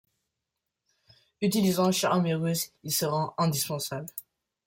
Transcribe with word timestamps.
Utilisant 1.43 1.91
charme 1.91 2.25
et 2.25 2.33
ruse 2.33 2.71
il 2.83 2.91
se 2.91 3.05
rend 3.05 3.35
indispensable. 3.37 4.07